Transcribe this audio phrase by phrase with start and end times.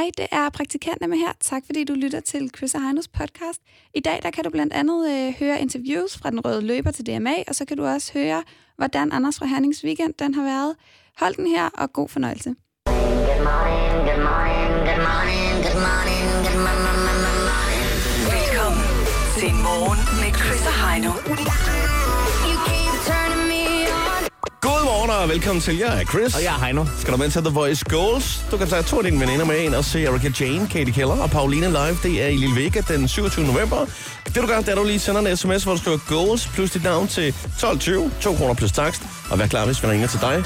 [0.00, 1.32] Hej, det er praktikant med her.
[1.40, 3.60] Tak fordi du lytter til Chris og Heinos podcast.
[3.94, 7.06] I dag der kan du blandt andet øh, høre interviews fra den røde løber til
[7.06, 8.42] DMA, og så kan du også høre,
[8.76, 10.76] hvordan Anders fra Hernings Weekend den har været.
[11.18, 12.48] Hold den her, og god fornøjelse.
[12.48, 12.96] Good
[13.48, 17.84] morning, good morning, good morning, good morning, good morning.
[18.34, 18.86] Velkommen
[19.40, 21.10] til Morgen med Chris og Heino.
[25.22, 25.78] Og velkommen til.
[25.78, 26.34] Jeg er Chris.
[26.34, 26.84] Og jeg er Heino.
[26.98, 28.44] Skal du med til The Voice Goals?
[28.50, 31.22] Du kan tage to af dine veninder med ind og se Erika Jane, Katie Keller
[31.22, 31.98] og Pauline live.
[32.02, 33.46] Det er i Lille Vega den 27.
[33.46, 33.86] november.
[34.26, 36.46] Det du gør, det er, at du lige sender en sms, hvor du skriver Goals
[36.46, 39.02] plus dit navn til 1220, 2 kroner plus takst.
[39.30, 40.44] Og vær klar, hvis vi ringer til dig.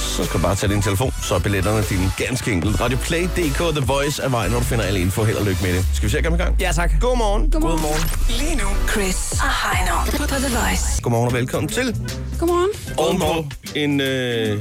[0.00, 2.80] Så skal du bare tage din telefon, så er billetterne dine ganske enkelt.
[2.80, 5.24] Radioplay.dk The Voice er vejen, hvor du finder alle info.
[5.24, 5.86] Held og lykke med det.
[5.94, 6.56] Skal vi se at komme i gang?
[6.60, 6.92] Ja, tak.
[7.00, 7.50] Godmorgen.
[7.50, 7.78] Godmorgen.
[7.78, 8.02] Godmorgen.
[8.38, 11.02] Lige nu, Chris og Heino på The Voice.
[11.02, 11.96] Godmorgen og velkommen til.
[12.38, 12.70] Godmorgen.
[12.96, 13.44] Ovenpå
[13.74, 14.58] en øh,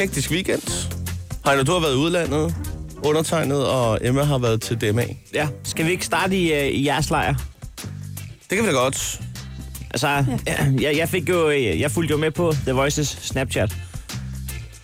[0.00, 0.62] hektisk weekend.
[1.46, 2.54] Heino, du har været i udlandet.
[3.04, 5.04] Undertegnet og Emma har været til DMA.
[5.34, 7.34] Ja, skal vi ikke starte i, øh, i jeres lejr?
[8.50, 9.20] Det kan vi da godt.
[9.90, 10.24] Altså, ja.
[10.86, 13.76] jeg, jeg, fik jo, øh, jeg fulgte jo med på The Voices Snapchat.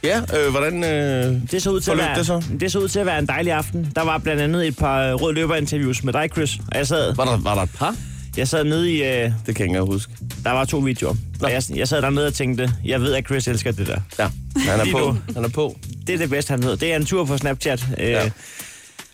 [0.05, 0.85] Ja, øh, hvordan...
[0.85, 2.43] Øh, Det så, ud til at være, det så?
[2.61, 3.93] det så ud til at være en dejlig aften.
[3.97, 6.51] Der var blandt andet et par rød løber-interviews med dig, Chris.
[6.73, 7.97] Og jeg sad, var, der, var der et par?
[8.39, 9.03] Jeg sad nede i...
[9.03, 10.13] Øh, Det kan jeg ikke huske.
[10.45, 11.15] der var to videoer.
[11.43, 14.01] Og jeg, jeg sad dernede og tænkte, jeg ved, at Chris elsker det der.
[14.19, 14.31] Ja,
[14.71, 14.99] han er Lige på.
[14.99, 15.17] nu.
[15.35, 15.77] Han er på.
[16.07, 16.77] Det er det bedste, han ved.
[16.77, 17.87] Det er en tur på Snapchat.
[17.99, 18.31] Øh, Ja.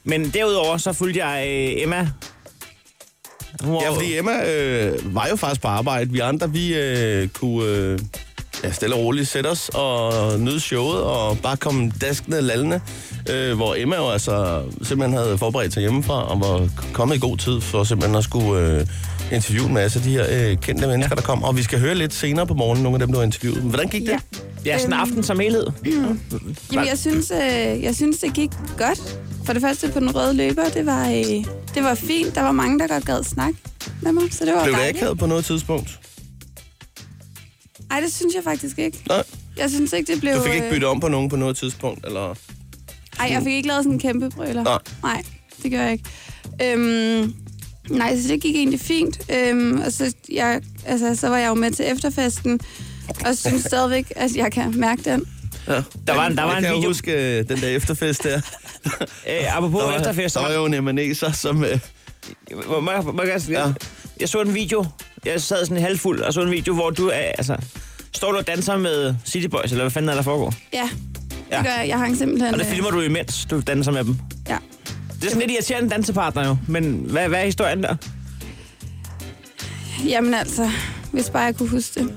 [0.04, 2.08] Men derudover, så fulgte jeg øh, Emma.
[3.64, 6.10] Var- Ja, fordi Emma øh, var jo faktisk på arbejde.
[6.10, 7.98] Vi andre, vi øh, kunne øh,
[8.64, 12.80] ja, stille og roligt sætte os og nyde showet og bare komme daskende lallende.
[13.30, 17.36] Øh, hvor Emma jo altså simpelthen havde forberedt sig hjemmefra og var kommet i god
[17.36, 18.86] tid for simpelthen at skulle øh,
[19.34, 21.42] interviewe en masse af de her øh, kendte mennesker, der kom.
[21.42, 23.62] Og vi skal høre lidt senere på morgenen nogle af dem, du har interviewet.
[23.62, 24.08] Hvordan gik det?
[24.08, 24.18] Ja.
[24.66, 25.66] Ja, sådan en aften som helhed.
[26.72, 29.18] Jamen, jeg synes, øh, jeg synes, det gik godt.
[29.44, 32.34] For det første på den røde løber, det var, øh, det var fint.
[32.34, 33.58] Der var mange, der godt gad snakke
[34.02, 35.02] med mig, så det var Blev det dejligt.
[35.02, 35.98] akavet på noget tidspunkt?
[37.90, 38.98] Ej, det synes jeg faktisk ikke.
[39.08, 39.22] Nej.
[39.56, 40.34] Jeg synes ikke, det blev...
[40.34, 42.06] Du fik ikke øh, byttet om på nogen på noget tidspunkt?
[42.06, 42.34] Eller?
[43.20, 44.62] Ej, jeg fik ikke lavet sådan en kæmpe brøler.
[44.64, 44.78] Nej.
[45.02, 45.22] Nej,
[45.62, 46.04] det gør jeg ikke.
[46.62, 47.34] Øhm,
[47.90, 49.20] nej, så det gik egentlig fint.
[49.32, 52.60] Øhm, og så, jeg, altså, så var jeg jo med til efterfesten,
[53.26, 55.24] og synes stadigvæk, at jeg kan mærke den.
[55.68, 55.72] Ja.
[56.06, 58.40] Der var en- der var jeg en kan video- huske øh, den der efterfest der.
[59.30, 61.64] Øh, apropos Der var, efterfest, der var jo en emaneser, som...
[61.64, 61.78] Øh,
[62.68, 63.72] Må, må, må, jeg, Ja.
[64.20, 64.86] jeg så en video,
[65.24, 67.56] jeg sad sådan halvfuld, og så en video, hvor du er, altså,
[68.12, 70.54] står du og danser med City Boys, eller hvad fanden er der foregår?
[70.72, 70.88] Ja,
[71.30, 71.62] det Ja.
[71.62, 71.88] gør jeg.
[71.88, 72.54] Jeg hang simpelthen...
[72.54, 74.16] Og det øh, filmer du imens, du danser med dem.
[74.48, 74.56] Ja.
[75.24, 77.96] Det er sådan lidt irriterende dansepartner jo, men hvad, hvad er historien der?
[80.08, 80.70] Jamen altså,
[81.12, 82.10] hvis bare jeg kunne huske det.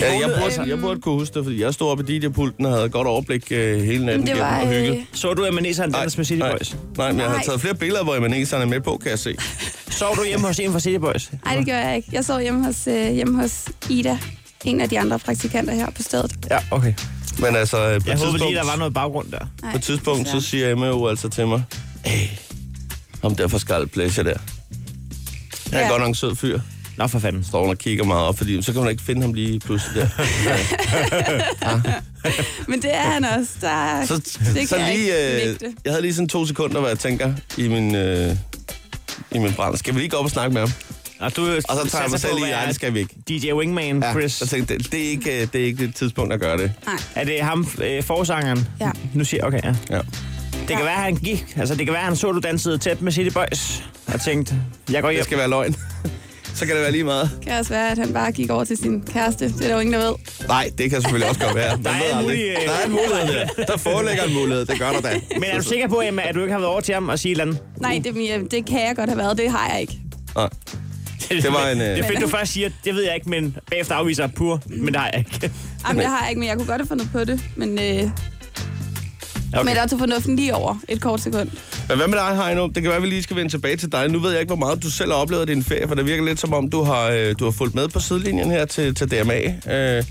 [0.00, 0.32] ja, jeg, Øhm.
[0.42, 3.06] burde, jeg burde kunne huske det, fordi jeg stod oppe i DJ-pulten og havde godt
[3.06, 4.60] overblik øh, hele natten det var...
[4.60, 4.90] og hygget.
[4.96, 6.76] Øh, Så du, at Maneseren danser med City nej, Boys?
[6.96, 7.44] nej, men jeg har Nej.
[7.44, 9.36] taget flere billeder, hvor emaneserne er med på, kan jeg se.
[9.90, 11.30] Sov du hjemme hos en fra City Boys?
[11.46, 12.08] ej, det gør jeg ikke.
[12.12, 14.18] Jeg sov hjemme hos, øh, hjemme hos Ida,
[14.64, 16.32] en af de andre praktikanter her på stedet.
[16.50, 16.94] Ja, okay.
[17.40, 19.38] Men altså, øh, på Jeg håber lige, der var noget baggrund der.
[19.62, 21.62] Nej, på et tidspunkt så siger Emma jo altså til mig,
[22.04, 22.28] hey,
[23.22, 24.38] ham der fra Scarlet Pleasure der.
[25.70, 25.88] Han er Ja.
[25.88, 26.60] godt nok en sød fyr.
[26.96, 27.44] Nå, for fanden.
[27.44, 30.02] Står hun og kigger meget op, fordi så kan man ikke finde ham lige pludselig
[30.02, 30.08] der.
[32.68, 33.50] Men det er han også.
[33.60, 35.66] Der, Så, det kan så jeg lige, ikke øh, nægte.
[35.84, 38.36] jeg havde lige sådan to sekunder, hvor jeg tænker i min, øh,
[39.32, 39.76] i min brand.
[39.76, 40.70] Skal vi lige gå op og snakke med ham?
[41.20, 43.14] Og, du, Og så tager jeg mig selv i, nej, det skal vi ikke.
[43.28, 44.40] DJ Wingman, Ja, Chris.
[44.40, 46.72] jeg tænkte, det, det, er ikke, øh, det er ikke det tidspunkt at gøre det.
[46.86, 48.68] Nej, Er det ham, øh, forsangeren?
[48.80, 48.90] Ja.
[49.14, 49.74] Nu siger okay, ja.
[49.90, 50.00] Ja.
[50.68, 51.46] Det kan være, han gik.
[51.56, 53.82] Altså, det kan være, han så, du dansede tæt med City Boys.
[54.14, 54.54] Og tænkte,
[54.92, 55.18] jeg går hjem.
[55.18, 55.76] Det skal være løgn.
[56.54, 57.30] så kan det være lige meget.
[57.38, 59.44] det kan også være, at han bare gik over til sin kæreste.
[59.48, 60.14] Det er der jo ingen, der ved.
[60.48, 61.76] Nej, det kan selvfølgelig også godt være.
[61.76, 62.24] Man Der er ved en aldrig.
[62.36, 63.64] mulig, øh, der er en mulighed der.
[63.64, 65.20] Der foreligger en mulighed, det gør der da.
[65.34, 67.18] Men er du sikker på, Emma, at du ikke har været over til ham og
[67.18, 67.58] sige et eller andet?
[67.80, 69.38] Nej, det, det kan jeg godt have været.
[69.38, 69.98] Det har jeg ikke.
[70.36, 70.48] Nej.
[71.28, 73.56] Det var en, øh, Det er fedt, du først siger, det ved jeg ikke, men
[73.70, 75.50] bagefter afviser pur, men det har jeg ikke.
[75.88, 77.40] Jamen, det har jeg ikke, men jeg kunne godt have fundet på det.
[77.56, 78.10] Men, øh,
[79.52, 79.64] Okay.
[79.64, 81.50] men der tog fornuften lige over et kort sekund.
[81.88, 82.66] Men hvad med dig, Heino?
[82.66, 84.08] Det kan være, at vi lige skal vende tilbage til dig.
[84.08, 86.24] Nu ved jeg ikke, hvor meget du selv har oplevet din ferie, for det virker
[86.24, 89.10] lidt som om, du har, øh, du har fulgt med på sidelinjen her til, til
[89.10, 89.34] DMA.
[89.36, 90.04] Øh,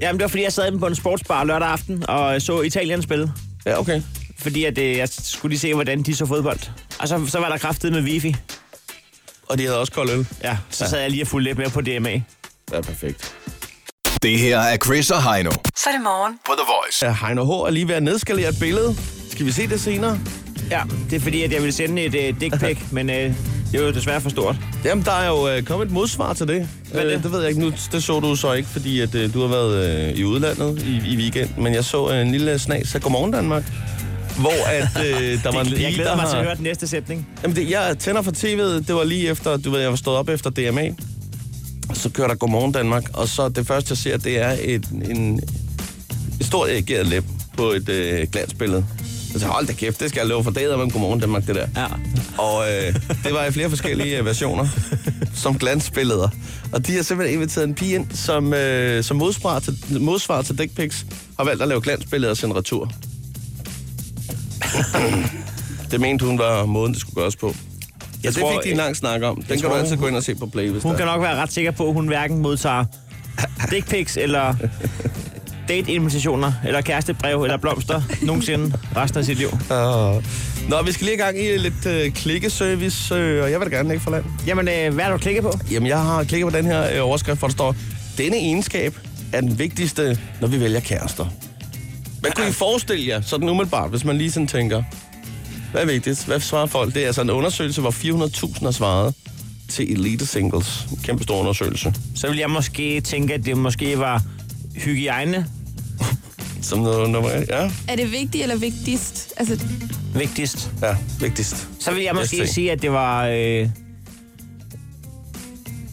[0.00, 3.32] Jamen, det var fordi, jeg sad på en sportsbar lørdag aften og så Italien spille.
[3.66, 4.02] ja, okay.
[4.38, 6.58] Fordi at, øh, jeg skulle lige se, hvordan de så fodbold.
[6.98, 8.36] Og så, så var der kraftet med wifi.
[9.48, 10.26] Og de havde også kold øl.
[10.42, 12.22] Ja, så sad jeg lige og fulgte lidt med på DMA.
[12.72, 13.34] Ja, perfekt.
[14.22, 16.38] Det her er Chris og Heino Så er det morgen.
[16.46, 17.06] på The Voice.
[17.06, 17.66] Ja, Heino H.
[17.66, 18.96] er lige ved at nedskalere et billede.
[19.30, 20.18] Skal vi se det senere?
[20.70, 20.80] Ja,
[21.10, 23.16] det er fordi, at jeg ville sende et øh, dick pic, men øh,
[23.72, 24.56] det er jo desværre for stort.
[24.84, 26.68] Jamen, der er jo øh, kommet et modsvar til det.
[26.92, 27.16] Hvad er det?
[27.16, 27.72] Øh, det ved jeg ikke nu.
[27.92, 31.12] Det så du så ikke, fordi at, øh, du har været øh, i udlandet i,
[31.12, 31.50] i weekend.
[31.58, 33.62] Men jeg så øh, en lille snas af Godmorgen Danmark.
[34.38, 36.44] hvor at, øh, der var en Jeg pige, glæder der mig til at har...
[36.44, 37.28] høre den næste sætning.
[37.42, 40.16] Jamen, det, jeg tænder for tv'et, det var lige efter, du ved, jeg var stået
[40.16, 40.90] op efter DMA.
[41.94, 45.40] Så kører der Godmorgen Danmark, og så det første, jeg ser, det er et, en,
[46.40, 47.24] et stort erigeret læb
[47.56, 48.86] på et øh, glansbillede.
[49.32, 50.50] Jeg tænkte, hold da kæft, det skal jeg love for.
[50.50, 51.66] Det er med Godmorgen Danmark, det der.
[51.76, 51.86] Ja.
[52.38, 52.94] Og øh,
[53.24, 54.68] det var i flere forskellige øh, versioner,
[55.34, 56.28] som glansbilleder.
[56.72, 60.58] Og de har simpelthen inviteret en pige ind, som, øh, som modsvar til, modsvar til
[60.58, 61.06] dick pics,
[61.36, 62.92] har valgt at lave glansbilleder og sende retur.
[65.90, 67.54] det mente hun var måden, det skulle gøres på.
[68.24, 69.36] Ja, det tror, fik de en lang snak om.
[69.36, 70.98] Den kan tror, du altid hun- gå ind og se på Play, hvis Hun der
[70.98, 72.84] kan nok være ret sikker på, at hun hverken modtager
[73.70, 74.54] dick pics eller
[75.68, 79.48] date-invitationer, eller kærestebrev, eller blomster nogensinde resten af sit liv.
[79.52, 80.22] Uh,
[80.70, 83.76] Nå, vi skal lige i gang i lidt øh, klikkeservice, øh, og jeg vil da
[83.76, 84.24] gerne lægge for land.
[84.46, 85.52] Jamen, øh, hvad har du klikket på?
[85.70, 87.74] Jamen, jeg har klikket på den her øh, overskrift, hvor der står,
[88.18, 88.98] denne egenskab
[89.32, 91.26] er den vigtigste, når vi vælger kærester.
[92.20, 94.82] Hvad kunne I forestille jer, sådan umiddelbart, hvis man lige sådan tænker,
[95.72, 96.24] hvad er vigtigt?
[96.26, 96.94] Hvad svarer folk?
[96.94, 99.14] Det er altså en undersøgelse, hvor 400.000 har svaret
[99.68, 100.86] til Elite Singles.
[100.90, 101.94] En kæmpe stor undersøgelse.
[102.14, 104.22] Så vil jeg måske tænke, at det måske var
[104.76, 105.46] hygiejne
[106.62, 109.32] Som noget nummer Ja, Er det vigtigt eller vigtigst?
[109.36, 109.58] Altså,
[110.14, 110.70] vigtigst.
[110.82, 111.68] ja, vigtigst.
[111.80, 112.54] Så vil jeg måske ST.
[112.54, 113.26] sige, at det var...
[113.26, 113.68] Øh...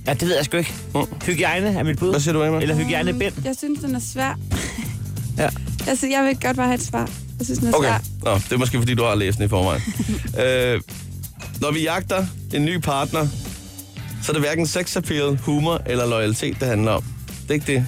[0.07, 0.74] Ja, det ved jeg sgu ikke.
[0.95, 1.01] Mm.
[1.25, 2.10] Hygiejne er mit bud.
[2.10, 2.62] Hvad siger du, Emma?
[2.62, 3.33] Eller hygiejnebind.
[3.45, 4.39] jeg synes, den er svær.
[5.38, 5.50] Ja.
[5.88, 7.10] Altså, jeg vil godt bare have et svar.
[7.39, 7.99] Jeg synes, den er Okay, svær.
[8.23, 9.81] Nå, det er måske, fordi du har læst den i forvejen.
[10.43, 10.81] øh,
[11.61, 13.27] når vi jagter en ny partner,
[14.23, 17.03] så er det hverken sex appeal, humor eller loyalitet, det handler om.
[17.27, 17.87] Det er ikke det.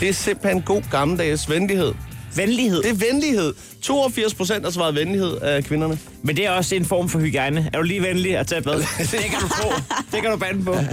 [0.00, 1.92] Det er simpelthen god gammeldags venlighed.
[2.36, 2.82] Venlighed.
[2.82, 3.54] Det er venlighed.
[3.82, 5.98] 82 procent har svaret venlighed af kvinderne.
[6.22, 7.70] Men det er også en form for hygiejne.
[7.72, 8.74] Er du lige venlig at tage et bad?
[8.98, 9.72] det kan du få.
[10.12, 10.74] Det kan du bande på.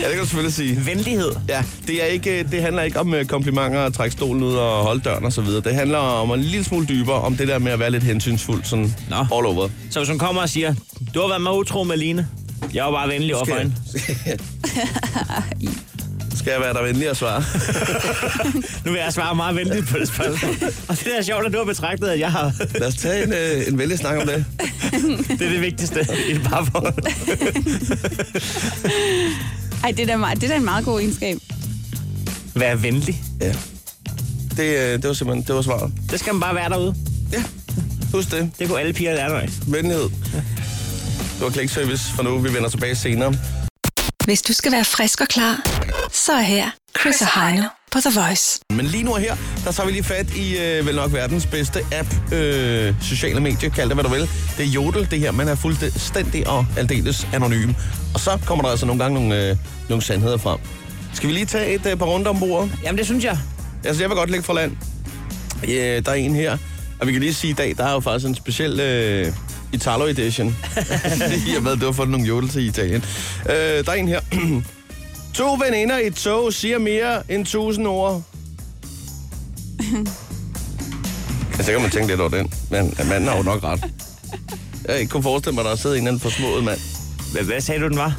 [0.00, 0.86] Ja, det kan du selvfølgelig sige.
[0.86, 1.30] Venlighed.
[1.48, 4.70] Ja, det, er ikke, det handler ikke om øh, komplimenter og trække stolen ud og
[4.84, 5.60] holde døren og så videre.
[5.60, 8.64] Det handler om en lille smule dybere, om det der med at være lidt hensynsfuld,
[8.64, 9.16] sådan Nå.
[9.16, 9.68] all over.
[9.90, 10.74] Så hvis hun kommer og siger,
[11.14, 12.28] du har været meget utro med Line.
[12.74, 13.74] Jeg var bare venlig overfor hende.
[16.44, 17.44] Skal jeg være der venlig at svare?
[18.84, 20.54] Nu vil jeg svare meget venligt på det spørgsmål.
[20.88, 22.52] Og det er sjovt, at du har betragtet, at jeg har...
[22.78, 24.44] Lad os tage en, øh, en vældig snak om det.
[25.38, 26.94] Det er det vigtigste i et parforhold.
[29.84, 31.38] Ej, det er, da meget, det er da en meget god egenskab.
[32.54, 33.22] Vær venlig.
[33.40, 33.54] Ja.
[34.56, 35.92] Det, øh, det var simpelthen det var svaret.
[36.10, 36.94] Det skal man bare være derude.
[37.32, 37.42] Ja,
[38.12, 38.50] husk det.
[38.58, 39.50] Det kunne alle piger lære dig.
[39.66, 40.04] Venlighed.
[41.34, 42.38] Det var klikservice for nu.
[42.38, 43.34] Vi vender tilbage senere.
[44.24, 45.83] Hvis du skal være frisk og klar,
[46.14, 46.70] så er her
[47.00, 48.60] Chris og Heino på The Voice.
[48.70, 51.46] Men lige nu og her, der tager vi lige fat i øh, vel nok verdens
[51.46, 54.20] bedste app, øh, sociale medier, kald det hvad du vil.
[54.56, 55.32] Det er Jodel, det her.
[55.32, 57.72] Man er fuldstændig og aldeles anonym.
[58.14, 59.56] Og så kommer der altså nogle gange nogle, øh,
[59.88, 60.58] nogle sandheder frem.
[61.14, 62.72] Skal vi lige tage et øh, par runder om bordet?
[62.84, 63.38] Jamen, det synes jeg.
[63.84, 64.76] Altså, jeg vil godt lægge fra land.
[65.68, 66.58] Ja, der er en her.
[67.00, 69.32] Og vi kan lige sige, i dag, der er jo faktisk en speciel øh,
[69.72, 70.56] Italo edition.
[71.54, 73.04] jeg ved, det var for nogle jodel til Italien.
[73.46, 74.20] Øh, der er en her.
[75.34, 78.22] to veninder i et tog siger mere end tusind ord.
[81.58, 83.84] Jeg kan man tænke lidt over den, men manden har jo nok ret.
[84.88, 86.78] Jeg ikke kunne forestille mig, at der sidder en eller anden forsmået mand.
[87.32, 88.16] Hvad, hvad sagde du, den var?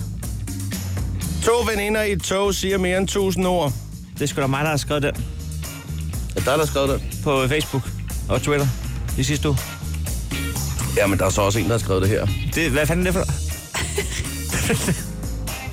[1.44, 3.74] To veninder i et tog siger mere end tusind ord.
[4.14, 5.12] Det er sgu da mig, der har skrevet den
[6.36, 7.02] Er der, der har skrevet det?
[7.24, 7.84] på Facebook
[8.30, 8.68] og Twitter
[9.18, 9.58] i sidste uge.
[10.98, 12.28] Ja, men der er så også en, der har skrevet det her.
[12.56, 13.34] Det, hvad fanden er det for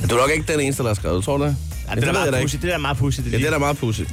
[0.03, 0.11] noget?
[0.11, 1.57] Du er nok ikke den eneste, der har skrevet det, tror du det?
[1.89, 2.63] Ja, det, er jeg da meget pudsigt.
[2.63, 3.33] det der er meget pudsigt.
[3.33, 4.13] Ja, det er da meget pudsigt.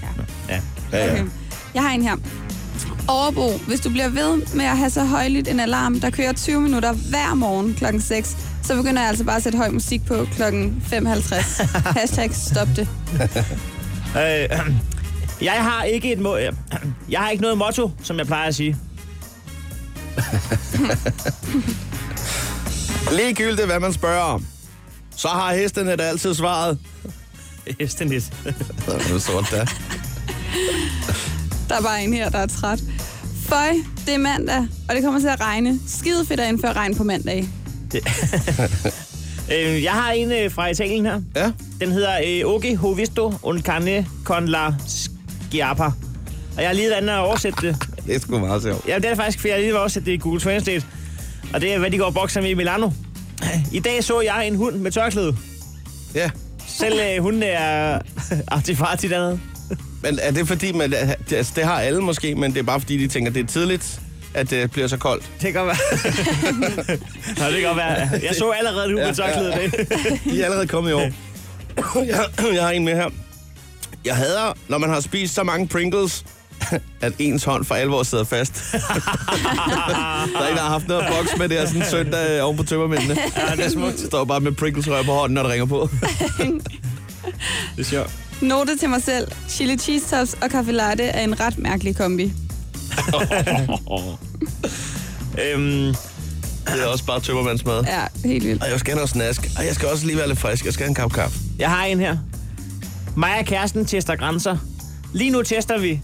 [0.49, 0.59] Ja.
[0.91, 1.11] Ja, ja.
[1.13, 1.25] Okay.
[1.73, 2.15] Jeg har en her.
[3.07, 6.61] Overbo, hvis du bliver ved med at have så højligt en alarm, der kører 20
[6.61, 10.27] minutter hver morgen klokken 6, så begynder jeg altså bare at sætte høj musik på
[10.35, 11.67] klokken 5.50.
[11.99, 12.87] Hashtag stop det.
[14.17, 14.59] Øh,
[15.49, 16.53] jeg har ikke et må- øh,
[17.11, 18.77] jeg har ikke noget motto, som jeg plejer at sige.
[23.17, 24.45] Ligegyldigt, hvad man spørger om,
[25.19, 26.77] så har hestene da altid svaret.
[27.79, 28.23] Hestenit.
[28.85, 29.65] Så er det sort der.
[31.69, 32.79] Der er bare en her, der er træt.
[33.45, 33.69] Føj,
[34.05, 35.79] det er mandag, og det kommer til at regne.
[35.87, 37.47] Skide fedt at indføre regn på mandag.
[39.53, 41.21] øh, jeg har en øh, fra Italien her.
[41.35, 45.83] Ja, Den hedder øh, Ogi ho visto un cane con la schiappa.
[45.83, 47.77] Og jeg har lige været inde og oversætte det.
[48.05, 48.87] det er sgu meget sjovt.
[48.87, 50.85] Ja, det er det faktisk, for jeg lige oversætte det i Google Translate.
[51.53, 52.89] Og det er, hvad de går og bokser med i Milano.
[53.71, 55.37] I dag så jeg en hund med tørklæde.
[56.15, 56.29] Ja,
[56.67, 57.99] Selv øh, hunden er
[58.47, 59.39] artifarti dernede.
[60.03, 62.79] men er det fordi, man, det, altså, det har alle måske, men det er bare
[62.79, 64.01] fordi, de tænker, det er tidligt,
[64.33, 65.23] at det bliver så koldt.
[65.41, 65.77] Det kan godt være.
[67.37, 67.95] Nå, det kan godt være.
[68.23, 69.89] Jeg så allerede en hund med tørklæde i dag.
[70.25, 71.09] De er allerede kommet i år.
[72.05, 73.09] Jeg, jeg har en med her.
[74.05, 76.25] Jeg hader, når man har spist så mange Pringles,
[77.01, 78.53] at ens hånd for alvor sidder fast.
[78.71, 78.79] der
[80.39, 82.63] er en, der har haft noget at boks med det her sådan søndag oven på
[82.63, 83.17] tømmermændene.
[83.49, 83.99] Ja, det er smukt.
[83.99, 85.89] Står bare med Pringles-rør på hånden, når det ringer på.
[87.75, 88.11] Det er sjovt.
[88.41, 89.27] Note til mig selv.
[89.49, 92.33] Chili cheese toast og kaffe latte er en ret mærkelig kombi.
[95.43, 95.95] Øhm,
[96.65, 97.83] Det er også bare tømmermandsmad.
[97.83, 98.63] Ja, helt vildt.
[98.63, 99.49] Og jeg skal have noget snask.
[99.57, 100.65] Og jeg skal også lige være lidt frisk.
[100.65, 101.39] Jeg skal have en kap kaffe.
[101.59, 102.17] jeg har en her.
[103.15, 104.57] Mig og kæresten tester grænser.
[105.13, 106.01] Lige nu tester vi,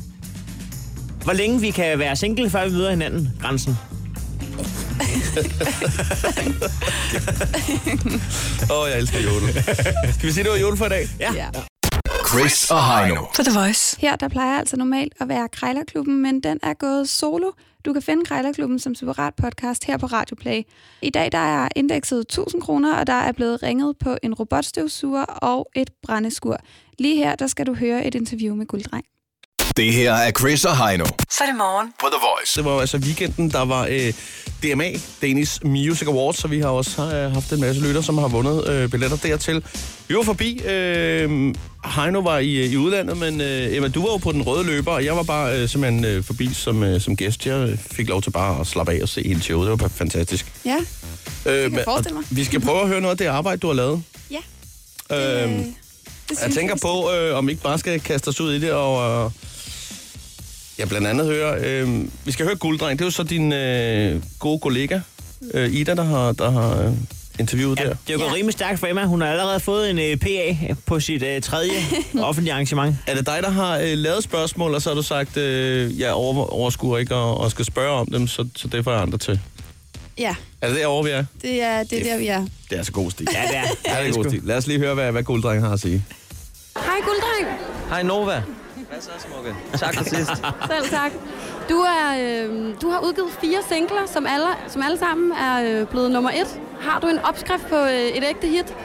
[1.25, 3.29] hvor længe vi kan være single, før vi møder hinanden.
[3.41, 3.71] Grænsen.
[8.71, 9.63] Åh, oh, jeg elsker jodel.
[10.13, 11.07] Skal vi sige, det var jodel for i dag?
[11.19, 11.33] Ja.
[11.33, 11.49] Ja.
[12.27, 13.21] Chris og Heino.
[13.35, 14.01] På The Voice.
[14.01, 17.51] Her der plejer altså normalt at være Krejlerklubben, men den er gået solo.
[17.85, 20.61] Du kan finde Krejlerklubben som separat podcast her på Radio Play.
[21.01, 25.23] I dag der er indekset 1000 kroner, og der er blevet ringet på en robotstøvsuger
[25.23, 26.57] og et brændeskur.
[26.99, 29.05] Lige her der skal du høre et interview med Gulddreng.
[29.77, 31.93] Det her er Chris og Heino Så er det morgen.
[31.99, 32.55] på The Voice.
[32.55, 34.13] Det var jo altså weekenden, der var øh,
[34.63, 34.91] DMA,
[35.21, 38.67] Danish Music Awards, så vi har også øh, haft en masse lytter, som har vundet
[38.69, 39.63] øh, billetter dertil.
[40.07, 40.61] Vi var forbi.
[40.65, 41.53] Øh,
[41.95, 44.91] Heino var i, i udlandet, men øh, Emma, du var jo på den røde løber,
[44.91, 47.45] og jeg var bare øh, simpelthen øh, forbi som, øh, som gæst.
[47.45, 49.71] Jeg fik lov til bare at slappe af og se hele showet.
[49.71, 50.53] Det var fantastisk.
[50.65, 50.77] Ja,
[51.45, 52.25] Øh, jeg forestille mig.
[52.29, 54.03] Vi skal prøve at høre noget af det arbejde, du har lavet.
[54.31, 54.37] ja.
[55.11, 58.41] Øh, det synes jeg tænker vi på, øh, om vi ikke bare skal kaste os
[58.41, 59.31] ud i det, og øh,
[60.79, 61.59] ja, blandt andet høre...
[61.63, 62.99] Øh, vi skal høre Gulddreng.
[62.99, 64.99] Det er jo så din øh, gode kollega,
[65.53, 66.91] øh, Ida, der har, der har øh,
[67.39, 67.89] interviewet Ja, der.
[67.89, 68.33] det er jo gået Ja.
[68.35, 69.05] rimelig stærkt for Emma.
[69.05, 71.71] Hun har allerede fået en uh, PA på sit uh, tredje
[72.19, 72.95] offentlige arrangement.
[73.07, 76.11] Er det dig, der har øh, lavet spørgsmål, og så har du sagt, øh, jeg
[76.13, 79.17] over, overskuer ikke og, og skal spørge om dem, så, så det får jeg andre
[79.17, 79.39] til?
[80.17, 81.25] Ja, Er det derovre, vi er?
[81.41, 82.39] det er, det er der, vi er.
[82.41, 83.27] Det er altså god stil.
[83.33, 83.61] Ja, det er.
[83.95, 84.41] Ja, det er god stil.
[84.43, 86.05] Lad os lige høre, hvad, hvad Gulddreng har at sige.
[86.77, 87.57] Hej Gulddreng.
[87.89, 88.41] Hej Nova.
[88.89, 89.55] Hvad så, smukke?
[89.73, 90.31] Tak for sidst.
[90.71, 91.11] Selv tak.
[91.69, 95.87] Du, er, øh, du har udgivet fire singler, som alle, som alle sammen er øh,
[95.87, 96.61] blevet nummer et.
[96.81, 98.75] Har du en opskrift på øh, et ægte hit?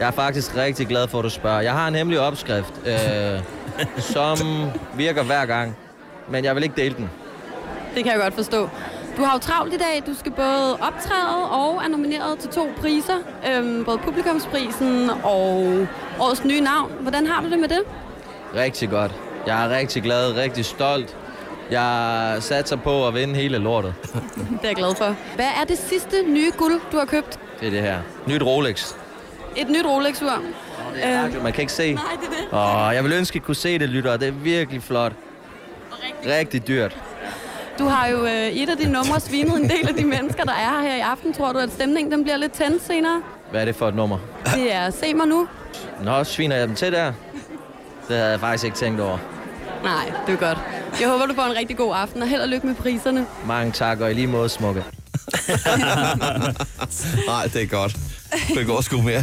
[0.00, 1.60] Jeg er faktisk rigtig glad for, at du spørger.
[1.60, 3.40] Jeg har en hemmelig opskrift, øh,
[4.14, 4.38] som
[4.94, 5.76] virker hver gang,
[6.28, 7.10] men jeg vil ikke dele den.
[7.94, 8.68] Det kan jeg godt forstå.
[9.16, 10.02] Du har jo travlt i dag.
[10.06, 13.16] Du skal både optræde og er nomineret til to priser.
[13.48, 15.86] Øhm, både publikumsprisen og
[16.20, 16.92] årets nye navn.
[17.00, 17.80] Hvordan har du det med det?
[18.54, 19.12] Rigtig godt.
[19.46, 21.16] Jeg er rigtig glad, rigtig stolt.
[21.70, 23.94] Jeg satser på at vinde hele lortet.
[24.12, 25.16] Det er jeg glad for.
[25.34, 27.38] Hvad er det sidste nye guld, du har købt?
[27.60, 27.98] Det er det her.
[28.26, 28.92] Nyt Rolex.
[29.56, 30.42] Et nyt Rolex-ur.
[31.04, 31.94] Øh, Man kan ikke se.
[31.94, 32.88] Nej, det er det.
[32.88, 34.16] Åh, jeg vil ønske, at I kunne se det, lytter.
[34.16, 35.12] Det er virkelig flot.
[36.26, 36.96] Rigtig dyrt.
[37.78, 40.42] Du har jo øh, i et af dine numre svinet en del af de mennesker,
[40.44, 41.32] der er her i aften.
[41.32, 43.22] Tror du, at stemningen den bliver lidt tændt senere?
[43.50, 44.18] Hvad er det for et nummer?
[44.54, 45.48] Det er Se mig nu.
[46.02, 47.12] Nå, sviner jeg dem til der?
[48.08, 49.18] Det havde jeg faktisk ikke tænkt over.
[49.84, 50.58] Nej, det er godt.
[51.00, 53.26] Jeg håber, du får en rigtig god aften, og held og lykke med priserne.
[53.46, 54.84] Mange tak, og i lige måde smukke.
[57.26, 57.96] Nej, det er godt.
[58.54, 59.22] Det går sgu mere.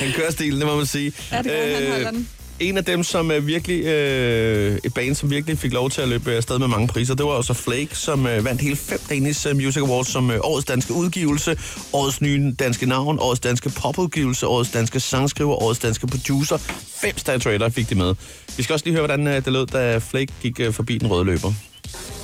[0.00, 1.12] Han kører stilen, det må man sige.
[1.32, 1.82] Ja, det gør han.
[1.82, 2.28] Han holder den.
[2.62, 6.08] En af dem, som er virkelig, øh, et band, som virkelig fik lov til at
[6.08, 8.98] løbe øh, afsted med mange priser, det var også Flake, som øh, vandt hele fem
[9.08, 11.56] Danish øh, Music Awards som øh, årets danske udgivelse,
[11.92, 16.56] årets nye danske navn, årets danske popudgivelse, årets danske sangskriver, årets danske producer.
[17.00, 18.14] Fem statuetter fik de med.
[18.56, 21.10] Vi skal også lige høre, hvordan øh, det lød, da Flake gik øh, forbi den
[21.10, 21.71] røde løber.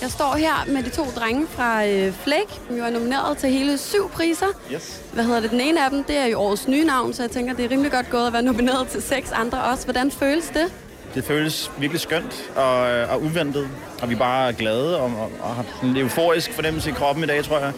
[0.03, 3.51] Jeg står her med de to drenge fra øh, Flake, som jo er nomineret til
[3.51, 4.47] hele syv priser.
[4.73, 5.03] Yes.
[5.13, 5.51] Hvad hedder det?
[5.51, 7.71] Den ene af dem, det er jo årets nye navn, så jeg tænker, det er
[7.71, 9.85] rimelig godt gået at være nomineret til seks andre også.
[9.85, 10.73] Hvordan føles det?
[11.15, 13.69] Det føles virkelig skønt og, og uventet,
[14.03, 17.27] og vi er bare glade og, og, og har en euforisk fornemmelse i kroppen i
[17.27, 17.73] dag, tror jeg.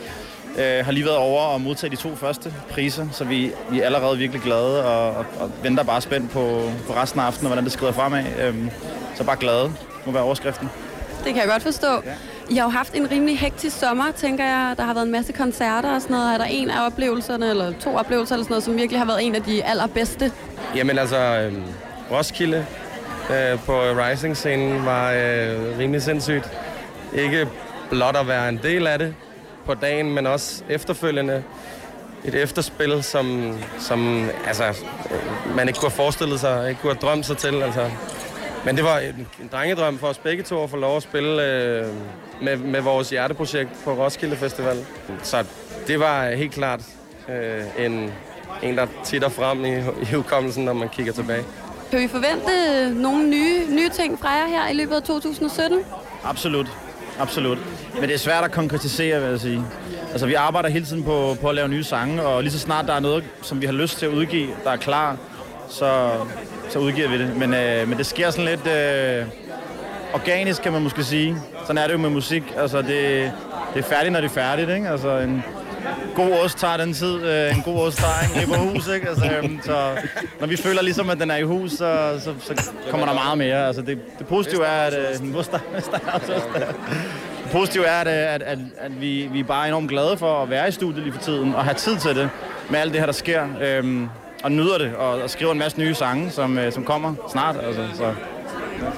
[0.59, 3.87] Øh, har lige været over og modtage de to første priser, så vi, vi er
[3.87, 7.49] allerede virkelig glade og, og, og venter bare spændt på, på resten af aftenen, og
[7.49, 8.25] hvordan det skrider fremad.
[8.41, 8.55] Øh,
[9.15, 9.73] så bare glade
[10.07, 10.69] må være overskriften.
[11.25, 12.03] Det kan jeg godt forstå.
[12.51, 14.75] I har jo haft en rimelig hektisk sommer, tænker jeg.
[14.77, 16.35] Der har været en masse koncerter og sådan noget.
[16.35, 19.27] Er der en af oplevelserne, eller to oplevelser, eller sådan noget, som virkelig har været
[19.27, 20.33] en af de allerbedste?
[20.77, 21.53] Jamen altså, øh,
[22.11, 22.67] Roskilde
[23.31, 26.51] øh, på Rising-scenen var øh, rimelig sindssygt.
[27.15, 27.49] Ikke
[27.91, 29.15] blot at være en del af det
[29.67, 31.43] på dagen, men også efterfølgende.
[32.25, 37.01] Et efterspil, som, som altså, øh, man ikke kunne have forestillet sig, ikke kunne have
[37.01, 37.63] drømt sig til.
[37.63, 37.91] Altså.
[38.65, 41.45] Men det var en, en drengedrøm for os begge to at få lov at spille
[41.45, 41.87] øh,
[42.43, 44.77] med, med vores hjerteprojekt på Roskilde Festival.
[45.23, 45.45] Så
[45.87, 46.81] det var helt klart
[47.29, 48.13] øh, en,
[48.63, 51.45] en, der titter frem i, i hukommelsen, når man kigger tilbage.
[51.91, 55.79] Kan vi forvente øh, nogle nye, nye ting fra jer her i løbet af 2017?
[56.25, 56.67] Absolut.
[57.19, 57.59] Absolut.
[57.95, 59.65] Men det er svært at konkretisere, vil jeg sige.
[60.11, 62.87] Altså, vi arbejder hele tiden på, på at lave nye sange, og lige så snart
[62.87, 65.17] der er noget, som vi har lyst til at udgive, der er klar,
[65.71, 66.11] så,
[66.69, 67.37] så udgiver vi det.
[67.37, 68.67] Men, øh, men det sker sådan lidt...
[68.67, 69.27] Øh,
[70.15, 71.37] organisk, kan man måske sige.
[71.61, 72.43] Sådan er det jo med musik.
[72.59, 73.33] Altså, det,
[73.75, 74.89] det er færdigt, når det er færdigt, ikke?
[74.89, 75.45] Altså, en
[76.15, 77.23] god ost tager den tid.
[77.23, 79.09] Øh, en god ost tager en på hus, ikke?
[79.09, 79.91] Altså, øh, så
[80.41, 82.55] når vi føler ligesom, at den er i hus, så, så, så
[82.91, 83.67] kommer der meget mere.
[83.67, 84.95] Altså, det, det positive er, at...
[84.95, 85.59] Øh, ost, der,
[85.91, 86.19] der er.
[87.43, 90.43] Det positive er, at, øh, at, at, at vi, vi er bare enormt glade for
[90.43, 92.31] at være i studiet lige for tiden, og have tid til det,
[92.71, 93.47] med alt det her, der sker.
[93.61, 94.03] Øh,
[94.45, 97.57] og nyder det, og, og skriver en masse nye sange, som, øh, som kommer snart.
[97.65, 98.15] Altså, så.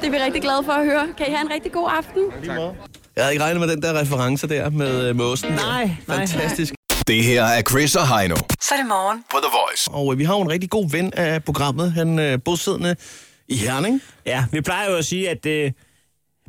[0.01, 1.09] Det er vi rigtig glade for at høre.
[1.17, 2.23] Kan I have en rigtig god aften?
[2.57, 2.75] Måde.
[3.17, 5.49] Jeg havde ikke regnet med den der reference der med, øh, der.
[5.57, 6.17] Nej, nej.
[6.19, 6.75] Fantastisk.
[7.07, 9.25] Det her er Chris og Heino Så er det morgen.
[9.31, 9.91] på The Voice.
[9.93, 11.93] Og øh, vi har jo en rigtig god ven af programmet.
[11.93, 12.97] Han er bosiddende
[13.49, 14.03] i Herning.
[14.27, 15.73] Ja, vi plejer jo at sige, at øh,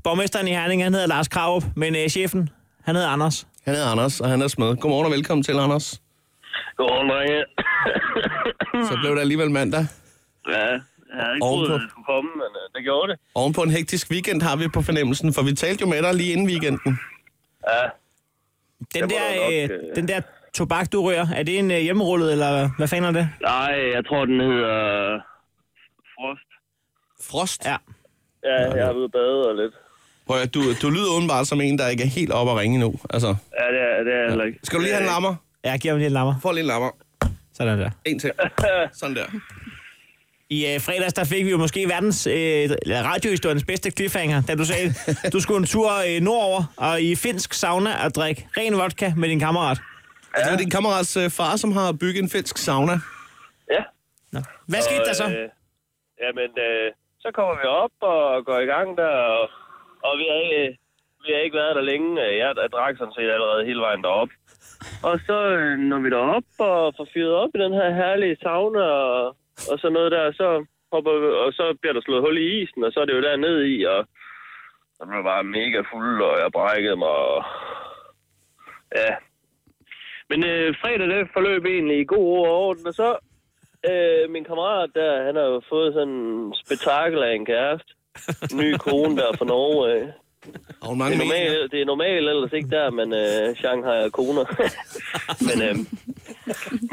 [0.03, 2.49] borgmesteren i Herning, han hedder Lars Krarup, men øh, chefen,
[2.85, 3.47] han hedder Anders.
[3.65, 4.75] Han hedder Anders, og han er smed.
[4.75, 6.01] Godmorgen og velkommen til, Anders.
[6.77, 8.52] Godmorgen, drenge.
[8.73, 9.85] Så blev det alligevel mandag.
[10.47, 13.19] Ja, jeg havde ikke troet, at det skulle komme, men uh, det gjorde det.
[13.35, 16.13] Oven på en hektisk weekend har vi på fornemmelsen, for vi talte jo med dig
[16.13, 16.99] lige inden weekenden.
[17.69, 17.83] Ja,
[18.93, 20.21] Den der, nok, øh, øh, den der
[20.53, 23.29] tobak, du rører, er det en øh, hjemmerullet, eller hvad fanden er det?
[23.41, 25.19] nej, jeg tror, den hedder
[26.15, 26.49] Frost.
[27.29, 27.65] Frost?
[27.65, 27.75] Ja.
[28.43, 29.73] Ja, jeg har været bade og lidt.
[30.27, 32.79] Prøv at, du, du lyder udenbart som en, der ikke er helt oppe at ringe
[32.79, 32.95] nu.
[33.09, 34.59] Altså, Ja, det er, det er ikke.
[34.63, 35.35] skal du lige have en lammer?
[35.65, 36.35] Ja, giv ham lige en lammer.
[36.41, 36.89] Få lige en lammer.
[37.53, 37.89] Sådan der.
[38.05, 38.31] En til.
[38.99, 39.25] Sådan der.
[40.49, 42.69] I øh, fredags, der fik vi jo måske verdens øh,
[43.11, 44.87] radiohistoriens bedste cliffhanger, da du sagde,
[45.33, 49.29] du skulle en tur øh, nordover og i finsk sauna og drikke ren vodka med
[49.29, 49.77] din kammerat.
[50.37, 50.43] Ja.
[50.43, 52.95] Det var din kammerats øh, far, som har bygget en finsk sauna.
[53.75, 53.83] Ja.
[54.33, 54.39] Nå.
[54.71, 55.27] Hvad skete der så?
[55.37, 55.49] Øh,
[56.23, 56.87] jamen, øh,
[57.23, 59.43] så kommer vi op og går i gang der, og,
[60.07, 60.63] og vi, har ikke,
[61.23, 62.09] vi har ikke været der længe.
[62.41, 64.29] Jeg drak sådan set allerede hele vejen derop.
[65.09, 68.79] Og så øh, når vi derop og får fyret op i den her herlige sauna
[68.79, 69.27] og,
[69.71, 72.83] og sådan noget der, så hopper vi, og så bliver der slået hul i isen,
[72.83, 74.07] og så er det jo dernede i, og
[74.95, 77.43] så blev bare mega fuld, og jeg brækkede mig, og
[78.95, 79.11] ja.
[80.29, 83.09] Men øh, fredag, det forløb egentlig i god ro og orden, og så
[83.89, 87.91] øh, min kammerat der, han har jo fået sådan en spektakel af en kæreste.
[88.61, 89.93] Ny kone der fra Norge.
[89.93, 90.07] Øh.
[90.81, 93.97] Og hun Det mange er, normalt, det er normalt ellers ikke der, men øh, Shanghai
[94.05, 94.45] er koner.
[95.47, 95.75] men, øh,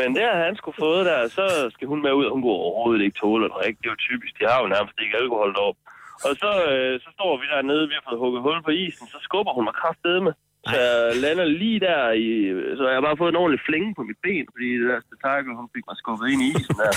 [0.00, 2.60] men der har han skulle fået der, så skal hun med ud, og hun kunne
[2.64, 3.78] overhovedet ikke tåle at drikke.
[3.80, 5.80] Det er jo typisk, de har jo nærmest ikke alkohol deroppe.
[6.26, 9.18] Og så, øh, så står vi dernede, vi har fået hugget hul på isen, så
[9.26, 10.32] skubber hun mig kraftedeme.
[10.68, 12.28] Så jeg lander lige der i...
[12.76, 15.50] Så jeg har bare fået en ordentlig flænge på mit ben, fordi det der spektakel,
[15.60, 16.92] hun fik mig skubbet ind i isen der.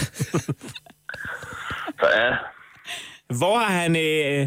[1.99, 2.31] så ja,
[3.39, 4.43] Hvor har han øh,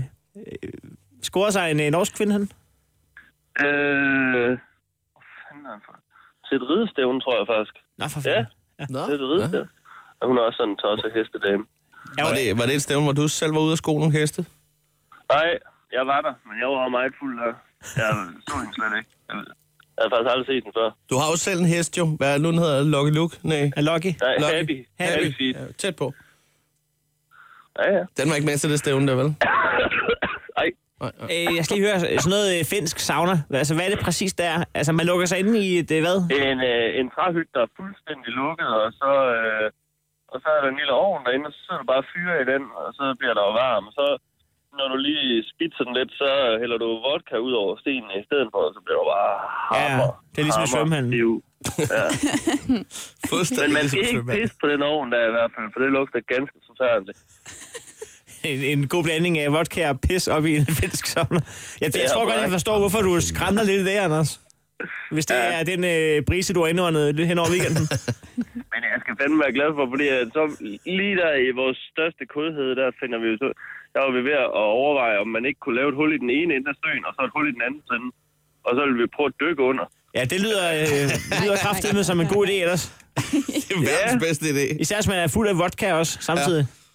[1.17, 2.35] øh, scoret sig en øh, norsk kvinde?
[2.35, 2.39] Øh...
[5.43, 5.95] Fanden er han for?
[6.49, 7.75] Til et ridestævne, tror jeg faktisk.
[7.99, 8.37] Nå, for Ja,
[8.79, 8.95] fanden.
[8.95, 9.01] Nå.
[9.07, 9.69] til et ridestævne.
[10.21, 11.65] Og hun er også sådan en tosset hestedame.
[12.19, 14.41] Var det, var det et stævne, hvor du selv var ude at sko nogle heste?
[15.33, 15.49] Nej,
[15.93, 17.53] jeg var der, men jeg var meget fuld der.
[17.97, 18.09] Jeg
[18.49, 19.11] så hende slet ikke.
[19.29, 19.37] Jeg
[19.99, 20.89] havde faktisk aldrig set den før.
[21.11, 22.05] Du har jo selv en hest jo.
[22.19, 22.85] Hvad er nu, den hedder?
[22.85, 23.35] Lucky Luke?
[23.43, 23.71] Nej.
[23.77, 24.13] Er Lucky?
[24.21, 24.57] Nej, Lucky.
[24.59, 24.79] Happy.
[25.01, 25.57] Happy Feet.
[25.57, 26.15] Ja, tæt på.
[27.79, 28.03] Ja, ja.
[28.19, 29.25] Den var ikke med til det stævne der, vel?
[31.01, 31.29] Ej, Nej, nej.
[31.35, 33.37] Øh, jeg skal lige høre sådan noget øh, finsk sauna.
[33.61, 34.53] Altså, hvad er det præcis der?
[34.79, 36.17] Altså, man lukker sig inde i et, øh, hvad?
[36.51, 39.67] en, øh, en træhytte, der er fuldstændig lukket, og så, øh,
[40.33, 42.37] og så er der en lille ovn derinde, og så sidder du bare og fyrer
[42.43, 43.85] i den, og så bliver der jo varm.
[43.91, 44.07] Og så,
[44.79, 46.31] når du lige spidser den lidt, så
[46.61, 49.33] hælder du vodka ud over stenen i stedet for, og så bliver du bare
[49.75, 51.13] Ja, hammer, det er ligesom i svømmehallen.
[51.95, 52.05] Ja.
[53.33, 55.81] Fuldstændig Men man ligesom skal ikke pisse på den ovn der i hvert fald, for
[55.83, 57.19] det lugter ganske forfærdeligt.
[58.47, 61.41] En, en god blanding af vodka og pis op i en finsk sauna.
[61.81, 64.41] Jeg, jeg tror godt, jeg forstår, hvorfor du skræmmer lidt i det, Anders.
[65.17, 65.61] Hvis det Ja.
[65.61, 67.85] er den øh, brise, du har indåndet lidt hen over weekenden.
[68.73, 70.43] Men jeg skal fandme være glad for, fordi at så
[70.99, 73.49] lige der i vores største kodhed, der finder vi jo så,
[73.95, 76.31] der var vi ved at overveje, om man ikke kunne lave et hul i den
[76.39, 78.09] ene ende af søen, og så et hul i den anden ende.
[78.67, 79.85] Og så ville vi prøve at dykke under.
[80.19, 82.85] Ja, det lyder, øh, det lyder kraftedeme som en god idé ellers.
[83.69, 84.65] Det er verdens bedste idé.
[84.85, 86.63] Især hvis man er fuld af vodka også samtidig.
[86.71, 86.86] Ja,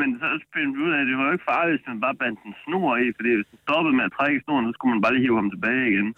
[0.00, 2.16] men så finder vi ud af, at det var jo ikke farligt, hvis man bare
[2.22, 4.92] bandt en snor i, fordi hvis den stoppede med at trække i snoren, så skulle
[4.94, 6.08] man bare lige hive ham tilbage igen.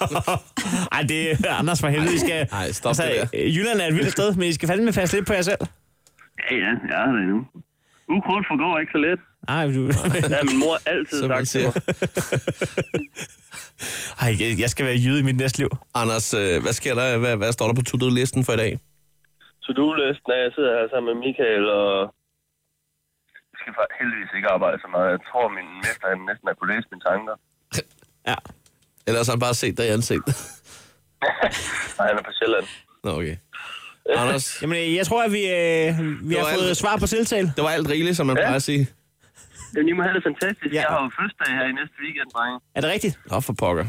[0.96, 1.18] Ej, det
[1.50, 2.14] er Anders for helvede.
[2.18, 3.24] I skal, Ej, stop det der.
[3.38, 5.62] øh, Jylland er et vildt sted, men I skal fandme passe lidt på jer selv.
[6.42, 7.40] Ja, ja, jeg er der endnu.
[8.16, 9.20] Ukrudt forgår ikke så let.
[9.56, 9.82] Ej, du...
[10.36, 11.70] Har min mor altid Som man sagt til siger.
[11.74, 11.82] mig.
[14.24, 15.70] Ej, jeg- jeg skal være jyde i mit næste liv.
[16.02, 17.18] Anders, øh, hvad sker der?
[17.18, 18.72] Hvad, hvad står der på to-do-listen for i dag?
[19.64, 22.14] To-do-listen er, at jeg sidder her sammen med Michael, og
[23.64, 25.08] skal faktisk heldigvis ikke arbejde så meget.
[25.16, 27.34] Jeg tror, min mester han næsten har kunne læse mine tanker.
[28.30, 28.36] Ja.
[29.08, 30.34] Ellers har han bare set dig i ansigtet.
[31.98, 32.66] Nej, han er på Sjælland.
[33.04, 33.36] Nå, okay.
[34.22, 35.88] Anders, Jamen, øh, jeg tror, at vi, øh,
[36.28, 37.46] vi har fået alt- svar på tiltale.
[37.56, 38.42] det var alt rigeligt, som man Ja.
[38.42, 38.82] plejer at sige.
[39.74, 40.70] Jamen, I må have det fantastisk.
[40.74, 40.80] Ja.
[40.80, 42.56] Jeg har jo fødselsdag her i næste weekend, drenge.
[42.76, 43.14] Er det rigtigt?
[43.30, 43.86] Nå, for pokker.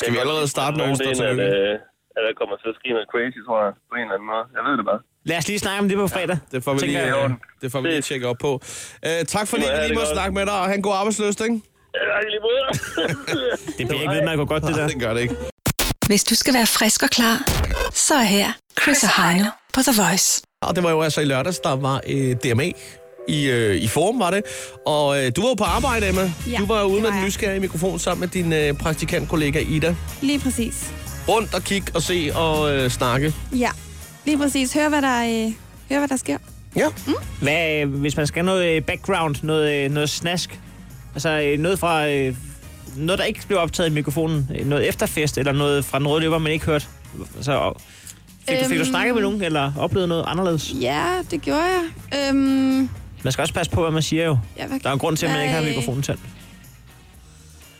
[0.00, 1.74] Skal vi allerede starte med ønsker til at, øh,
[2.16, 4.44] at der kommer til at ske noget crazy, tror jeg, på en eller anden måde.
[4.56, 5.00] Jeg ved det bare.
[5.24, 6.38] Lad os lige snakke om det på fredag.
[6.52, 7.24] Det får vi lige, jeg.
[7.24, 7.30] øh,
[7.62, 8.52] det får vi lige tjekke op på.
[9.06, 10.12] Uh, tak fordi må vi lige må godt.
[10.12, 11.60] snakke med dig, og have en god arbejdsløst, ikke?
[11.94, 12.62] Ja, lige måde.
[13.78, 14.88] Det bliver ikke ved med at gå godt, det der.
[14.88, 15.34] det gør det ikke.
[16.06, 17.38] Hvis du skal være frisk og klar,
[17.92, 18.52] så er her
[18.82, 20.42] Chris og Heino på The Voice.
[20.62, 22.70] Og det var jo altså i lørdags, der var øh, DMA
[23.28, 24.42] i, øh, i form, var det.
[24.86, 26.32] Og øh, du var jo på arbejde, Emma.
[26.50, 29.96] Ja, du var jo ude med den nysgerrige mikrofon sammen med din øh, praktikantkollega Ida.
[30.22, 30.92] Lige præcis.
[31.28, 33.34] Rundt og kigge og se og øh, snakke.
[33.58, 33.70] Ja,
[34.30, 34.72] lige præcis.
[34.72, 35.52] Hør, hvad der, øh,
[35.90, 36.38] hør, hvad der sker.
[36.76, 36.86] Ja.
[37.42, 40.60] Hvad, øh, hvis man skal have noget øh, background, noget, øh, noget snask,
[41.14, 42.08] altså øh, noget fra...
[42.08, 42.34] Øh,
[42.96, 46.20] noget, der ikke blev optaget i mikrofonen, øh, noget efterfest, eller noget fra den røde
[46.20, 46.86] løber, man ikke hørte.
[47.40, 47.72] Så
[48.48, 48.84] fik, du, fik du Øhm.
[48.84, 50.72] snakket med nogen, eller oplevet noget anderledes?
[50.80, 52.28] Ja, det gjorde jeg.
[52.28, 52.88] Øhm,
[53.22, 54.38] Man skal også passe på, hvad man siger jo.
[54.58, 56.20] ja, hvad, Der er en grund til, at man ikke har mikrofonen tændt.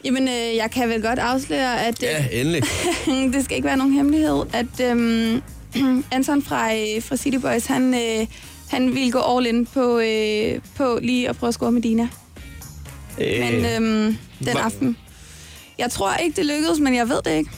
[0.05, 2.63] Jamen, øh, jeg kan vel godt afsløre, at Ja, endelig.
[3.09, 5.43] øh, det skal ikke være nogen hemmelighed, at øhm,
[6.13, 8.27] Anton fra, øh, fra City Boys, han, øh,
[8.71, 12.09] han ville gå all in på, øh, på lige at prøve at score med Dina.
[13.21, 14.97] Øh, Men øhm, den hva- aften.
[15.79, 17.51] Jeg tror ikke, det lykkedes, men jeg ved det ikke.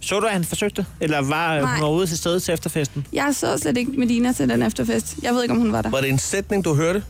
[0.00, 0.86] Så du, at han forsøgte?
[1.00, 1.72] Eller var Nej.
[1.74, 3.06] hun var ude til stede til efterfesten?
[3.12, 5.14] Jeg så slet ikke Medina til den efterfest.
[5.22, 5.90] Jeg ved ikke, om hun var der.
[5.90, 7.02] Var det en sætning, du hørte?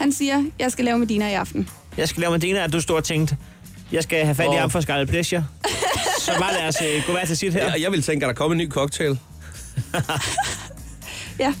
[0.00, 1.68] Han siger, jeg skal lave Medina i aften.
[1.96, 3.36] Jeg skal lave med Dina, at du stod og tænkte,
[3.92, 4.54] jeg skal have fat i Åh.
[4.54, 5.46] ham for Scarlet Pleasure.
[6.20, 7.64] Så bare lad os øh, gå hver til sit her.
[7.64, 9.18] Ja, jeg ville tænke, at der kom en ny cocktail.
[11.38, 11.54] Ja.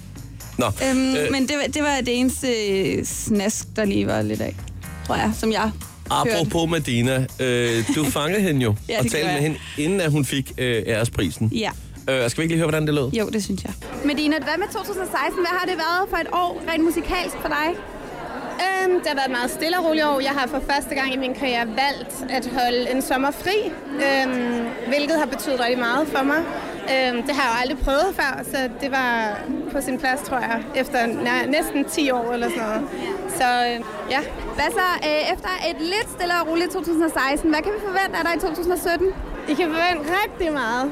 [0.58, 4.22] Nå, Øhm, øh, Men det, var- det var det eneste øh, snask, der lige var
[4.22, 4.56] lidt af,
[5.06, 5.60] tror jeg, som jeg
[6.12, 6.36] hørte.
[6.36, 10.24] apropos Medina, øh, du fangede hende jo, Ja, og talte med hende, inden at hun
[10.24, 11.48] fik øh, æresprisen.
[11.54, 11.70] Ja,
[12.08, 13.10] Øh, skal vi ikke lige høre, hvordan det lød?
[13.12, 13.72] jo, det synes jeg.
[14.04, 15.32] Medina, hvad med 2016?
[15.34, 17.68] Hvad har det været for et år rent musikalsk for dig?
[18.62, 20.20] Øhm, det har været et meget stille og roligt år.
[20.20, 23.58] Jeg har for første gang i min karriere valgt at holde en sommer fri,
[24.06, 26.40] øhm, hvilket har betydet rigtig meget for mig.
[26.92, 29.38] Øhm, det har jeg jo aldrig prøvet før, så det var
[29.72, 32.82] på sin plads, tror jeg, efter næ- næsten 10 år eller sådan noget.
[33.38, 33.76] Så øh,
[34.10, 34.20] ja.
[34.54, 37.50] Hvad så øh, efter et lidt stille og roligt 2016?
[37.50, 39.06] Hvad kan vi forvente af dig i 2017?
[39.48, 40.84] I kan forvente rigtig meget.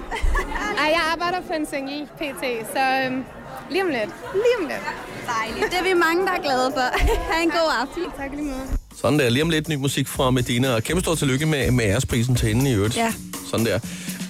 [0.83, 3.25] Ej, jeg arbejder på en single pt, så øhm,
[3.71, 4.11] lige om lidt.
[4.35, 4.81] Lige om lidt.
[5.27, 5.73] Dejligt.
[5.73, 6.99] Det er vi mange, der er glade for.
[7.33, 8.03] ha' en god aften.
[8.17, 8.67] Tak lige måde.
[8.97, 9.29] Sådan der.
[9.31, 12.49] Lige om lidt ny musik fra Medina, og kæmpe stor tillykke med, med æresprisen til
[12.49, 12.97] hende i øvrigt.
[12.97, 13.13] Ja.
[13.51, 13.79] Sådan der.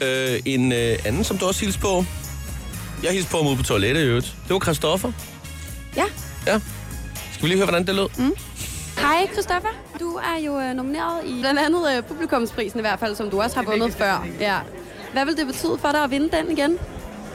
[0.03, 2.05] Øh, en øh, anden, som du også hilste på.
[3.03, 4.35] Jeg hilste på ham ude på toilettet i øvrigt.
[4.45, 5.13] Det var Christoffer.
[5.97, 6.05] Ja.
[6.47, 6.61] Ja.
[7.33, 8.09] Skal vi lige høre, hvordan det lød?
[8.19, 8.35] Mm.
[8.99, 9.69] Hej, Christoffer.
[10.01, 13.41] Du er jo øh, nomineret i blandt andet øh, publikumsprisen i hvert fald, som du
[13.43, 14.27] også har vundet før.
[14.41, 14.59] Ja.
[15.13, 16.79] Hvad vil det betyde for dig at vinde den igen?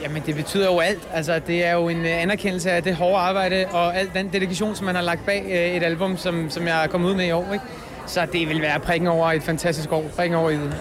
[0.01, 1.07] Jamen, det betyder jo alt.
[1.13, 4.75] Altså, det er jo en øh, anerkendelse af det hårde arbejde og al den dedikation,
[4.75, 7.25] som man har lagt bag øh, et album, som, som jeg er kommet ud med
[7.25, 7.53] i år.
[7.53, 7.65] Ikke?
[8.07, 10.05] Så det vil være prikken over et fantastisk år.
[10.15, 10.75] Prikken over i det.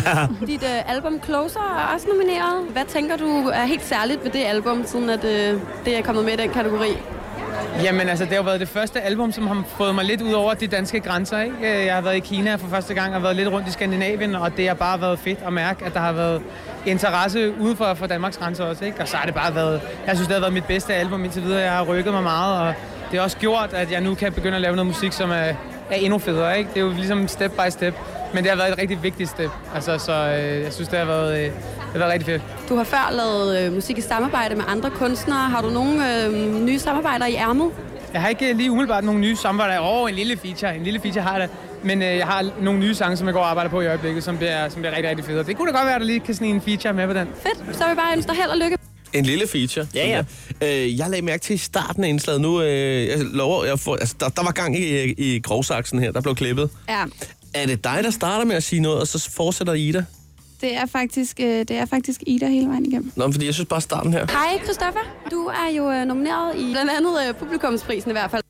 [0.48, 2.66] Dit øh, album Closer er også nomineret.
[2.72, 6.24] Hvad tænker du er helt særligt ved det album, siden at øh, det er kommet
[6.24, 6.96] med i den kategori?
[7.82, 10.32] Jamen altså, det har jo været det første album, som har fået mig lidt ud
[10.32, 11.40] over de danske grænser.
[11.40, 11.84] Ikke?
[11.86, 14.56] Jeg har været i Kina for første gang og været lidt rundt i Skandinavien, og
[14.56, 16.42] det har bare været fedt at mærke, at der har været
[16.86, 18.84] interesse uden for, for Danmarks grænser også.
[18.84, 19.00] Ikke?
[19.00, 21.42] Og så har det bare været, jeg synes, det har været mit bedste album indtil
[21.42, 21.60] videre.
[21.60, 22.74] Jeg har rykket mig meget, og
[23.10, 25.34] det har også gjort, at jeg nu kan begynde at lave noget musik, som er,
[25.34, 25.54] er
[25.90, 26.58] endnu federe.
[26.58, 26.70] Ikke?
[26.74, 27.94] Det er jo ligesom step by step,
[28.34, 29.50] men det har været et rigtig vigtigt step.
[29.74, 31.52] Altså, så øh, jeg synes, det har været, øh, det
[31.92, 32.42] har været rigtig fedt.
[32.68, 35.38] Du har før lavet øh, musik i samarbejde med andre kunstnere.
[35.38, 37.70] Har du nogle øh, nye samarbejder i ærmet?
[38.12, 39.80] Jeg har ikke lige umiddelbart nogle nye samarbejder.
[39.80, 40.76] Åh, oh, en lille feature.
[40.76, 41.54] En lille feature har jeg da.
[41.84, 44.24] Men øh, jeg har nogle nye sange, som jeg går og arbejder på i øjeblikket,
[44.24, 45.44] som bliver, som bliver rigtig, rigtig fede.
[45.44, 47.28] Det kunne da godt være, at der lige kan snige en feature med på den.
[47.42, 47.56] Fedt.
[47.76, 48.76] Så vil jeg bare ønske dig held og lykke.
[49.12, 49.86] En lille feature.
[49.94, 50.24] Ja, ja.
[50.84, 53.96] Øh, jeg lagde mærke til i starten af indslaget nu, øh, jeg lover, jeg får,
[53.96, 56.70] altså, der, der var gang i, i grovsaksen her, der blev klippet.
[56.88, 57.04] Ja,
[57.54, 60.04] Er det dig, der starter med at sige noget, og så fortsætter Ida?
[60.60, 63.12] det er faktisk, øh, det er faktisk Ida hele vejen igennem.
[63.16, 64.26] Nå, fordi jeg synes bare starten her.
[64.30, 65.00] Hej, Christoffer.
[65.30, 68.42] Du er jo øh, nomineret i blandt andet øh, publikumsprisen i hvert fald.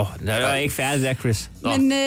[0.00, 1.50] oh, det er ikke færdigt der, Chris.
[1.62, 1.98] Men øh,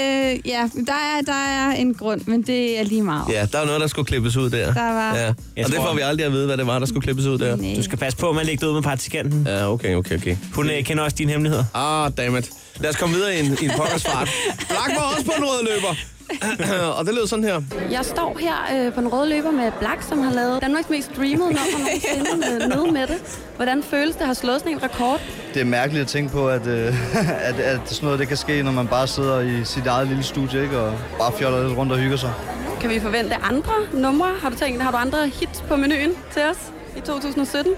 [0.46, 3.24] ja, der er, der er en grund, men det er lige meget.
[3.34, 4.74] Ja, der er noget, der skulle klippes ud der.
[4.74, 5.22] Der var- Ja.
[5.24, 5.34] Jeg
[5.66, 7.38] Og det tror- får vi aldrig at vide, hvad det var, der skulle klippes ud
[7.38, 7.56] der.
[7.56, 7.74] Nej.
[7.76, 9.44] Du skal passe på, at man lægger det ud med praktikanten.
[9.48, 10.38] Ja, okay, okay, okay.
[10.54, 11.64] Hun øh, kender også dine hemmeligheder.
[11.74, 12.50] Ah, dammit.
[12.80, 14.30] Lad os komme videre i en, i en pokkers fart.
[14.70, 15.96] Blak var også på en rød løber.
[16.98, 17.62] og det lød sådan her.
[17.92, 21.12] Jeg står her øh, på den røde løber med Black, som har lavet Danmarks mest
[21.12, 23.40] streamede nummer nogensinde med Nede med det.
[23.56, 25.22] Hvordan føles det at have slået sådan en rekord?
[25.54, 27.16] Det er mærkeligt at tænke på, at, øh,
[27.50, 30.24] at, at sådan noget det kan ske, når man bare sidder i sit eget lille
[30.24, 30.80] studie ikke?
[30.80, 32.34] og bare fjoller lidt rundt og hygger sig.
[32.82, 34.28] Kan vi forvente andre numre?
[34.42, 36.58] Har du tænkt, har du andre hits på menuen til os
[36.98, 37.74] i 2017?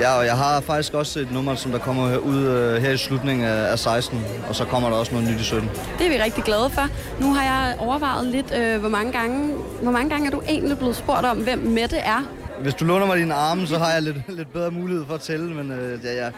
[0.00, 2.96] Ja, og jeg har faktisk også et nummer, som der kommer ud øh, her i
[2.96, 5.70] slutningen af, af 16, og så kommer der også noget nyt i 17.
[5.98, 6.88] Det er vi rigtig glade for.
[7.20, 10.78] Nu har jeg overvejet lidt, øh, hvor, mange gange, hvor mange gange er du egentlig
[10.78, 12.22] blevet spurgt om, hvem Mette er?
[12.62, 15.20] Hvis du låner mig dine arme, så har jeg lidt, lidt bedre mulighed for at
[15.20, 16.30] tælle, men øh, ja, ja,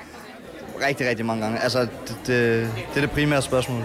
[0.86, 1.58] rigtig, rigtig mange gange.
[1.58, 1.90] Altså, det,
[2.26, 3.84] det, det er det primære spørgsmål.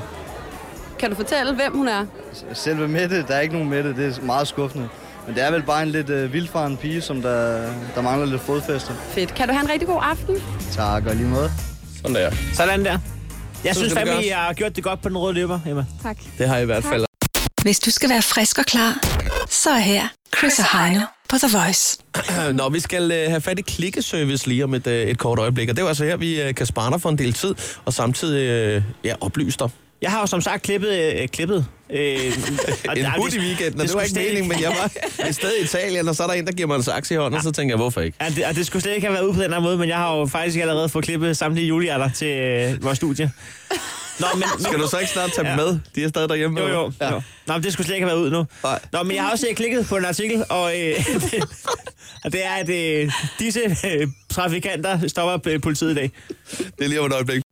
[1.00, 2.06] Kan du fortælle, hvem hun er?
[2.54, 4.90] Selve Mette, der er ikke nogen Mette, det er meget skuffende.
[5.28, 8.42] Men det er vel bare en lidt øh, vildfaren pige, som der, der mangler lidt
[8.42, 8.94] fodfæste.
[9.10, 9.36] Fedt.
[9.36, 10.36] Kan du have en rigtig god aften?
[10.72, 11.52] Tak, og lige måde.
[12.02, 12.32] Sådan der.
[12.54, 12.98] Sådan der.
[13.64, 14.26] Jeg Så synes fandme.
[14.26, 15.86] I har gjort det godt på den røde løber, Emma.
[16.04, 16.18] Tak.
[16.38, 17.06] Det har jeg i hvert fald.
[17.62, 19.00] Hvis du skal være frisk og klar,
[19.50, 20.08] så er her
[20.38, 21.98] Chris og Heino på The Voice.
[22.54, 25.70] Nå, vi skal øh, have fat i klikkeservice lige om et, øh, et kort øjeblik.
[25.70, 27.56] Og det er jo altså her, vi øh, kan spare dig for en del tid,
[27.86, 29.70] og samtidig øh, ja, oplyse dig.
[30.06, 30.90] Jeg har jo som sagt klippet...
[30.90, 31.66] Øh, klippet.
[31.90, 32.20] Øh,
[32.90, 34.92] og en hurtig weekend, og det, det var ikke meningen, men jeg var
[35.28, 37.16] et sted i Italien, og så er der en, der giver mig en saks i
[37.16, 38.18] hånden, og så tænker jeg, hvorfor ikke?
[38.22, 39.90] Ja, det, og det skulle slet ikke have været ude på den her måde, men
[39.90, 43.32] jeg har jo faktisk allerede fået klippet samtlige julehjerter til øh, vores studie.
[44.20, 45.80] Nå, men, men, Skal du så ikke snart tage dem med?
[45.96, 46.60] De er stadig derhjemme.
[46.62, 46.92] Jo, jo.
[47.02, 47.14] Ja.
[47.14, 47.22] jo.
[47.48, 48.46] Nå, men det skulle slet ikke have været ud nu.
[48.64, 48.80] Nej.
[48.92, 51.44] Nå, men jeg har også øh, klikket på en artikel, og, øh, det,
[52.26, 56.12] og det er, at øh, disse øh, trafikanter stopper øh, politiet i dag.
[56.58, 57.45] Det er lige om et øjeblik.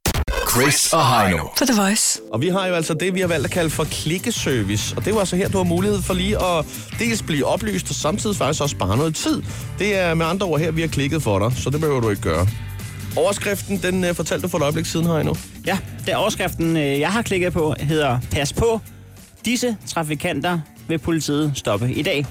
[0.54, 1.44] Chris og Heino.
[1.58, 2.20] På The Voice.
[2.32, 4.96] Og vi har jo altså det, vi har valgt at kalde for klikkeservice.
[4.98, 6.66] Og det er jo altså her, du har mulighed for lige at
[7.00, 9.42] dels blive oplyst, og samtidig faktisk også spare noget tid.
[9.80, 12.10] Det er med andre ord her, vi har klikket for dig, så det behøver du
[12.10, 12.48] ikke gøre.
[13.18, 15.36] Overskriften, den uh, fortalte du for et øjeblik siden her endnu.
[15.66, 18.80] Ja, det overskriften, øh, jeg har klikket på, hedder Pas på,
[19.46, 22.26] disse trafikanter vil politiet stoppe i dag.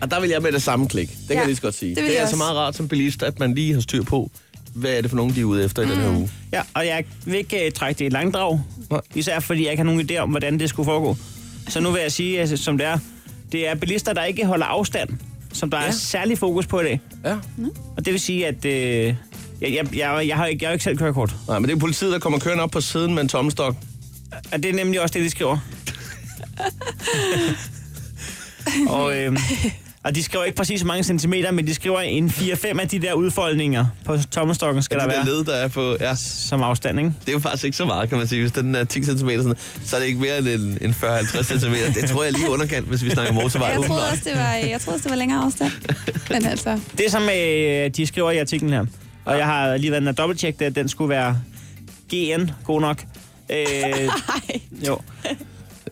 [0.00, 1.08] Og der vil jeg med det samme klik.
[1.08, 1.94] Det kan Ja, jeg lige så godt sige.
[1.94, 4.30] det Det, er altså meget rart som bilist, at man lige har styr på,
[4.74, 6.30] hvad er det for nogen, de er ude efter i den her uge.
[6.52, 8.60] Ja, og jeg vil ikke uh, trække det i langdrag,
[9.14, 11.16] især fordi jeg ikke har nogen idé om, hvordan det skulle foregå.
[11.68, 12.98] Så nu vil jeg sige, altså, som det er,
[13.52, 15.08] det er bilister, der ikke holder afstand,
[15.52, 15.86] som der ja.
[15.86, 17.00] er særlig fokus på i dag.
[17.24, 17.36] Ja.
[17.96, 19.14] Og det vil sige, at øh, jeg,
[19.60, 21.34] jeg, jeg, jeg, har ikke, jeg har ikke selv kørekort.
[21.48, 23.76] Nej, men det er politiet, der kommer kørende op på siden med en tommelstok.
[24.52, 25.58] Og det er nemlig også det, de skriver.
[28.96, 29.38] og, øh,
[30.04, 32.98] og de skriver ikke præcis så mange centimeter, men de skriver en 4-5 af de
[32.98, 35.34] der udfoldninger på tommelstokken skal Ja, der de der være.
[35.36, 35.96] led, der er på...
[36.00, 36.14] Ja.
[36.14, 37.12] Som afstand, ikke?
[37.20, 38.40] Det er jo faktisk ikke så meget, kan man sige.
[38.40, 41.58] Hvis den er 10 cm, sådan, så er det ikke mere end en, en 40-50
[41.58, 41.74] cm.
[42.00, 43.68] Det tror jeg lige underkant, hvis vi snakker motorvej.
[43.68, 45.70] Jeg troede også, det var, jeg troede også, det var længere afstand.
[46.30, 48.84] Men altså, Det som øh, de skriver i artiklen her,
[49.24, 51.38] og jeg har lige været inde og dobbelttjekke, at den skulle være
[52.14, 53.04] GN, god nok.
[53.50, 53.56] Øh,
[54.88, 54.98] jo.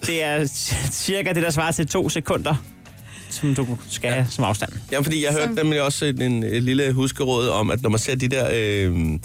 [0.07, 0.46] Det er
[0.90, 2.55] cirka det, der svarer til to sekunder,
[3.30, 4.72] som du skal have som afstand.
[4.92, 7.98] Ja, fordi jeg hørte nemlig også en, en, et lille huskeråd om, at når man
[7.98, 9.18] ser de der, øh,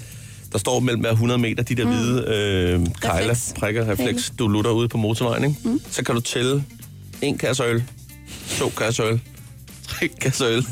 [0.52, 1.92] der står mellem hver 100 meter, de der Mm.
[1.92, 3.54] hvide øh, kejler, Refleks.
[3.60, 5.56] prikker, refleks, du lutter ude på motorvejen, ikke?
[5.64, 5.82] Mm.
[5.92, 6.64] så kan du tælle
[7.22, 7.84] en kasse øl,
[8.60, 9.20] to kasser øl,
[9.88, 10.66] tre kasser øl.